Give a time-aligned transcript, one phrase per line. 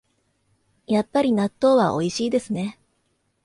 [0.87, 2.79] やっぱり納豆はおいしいですね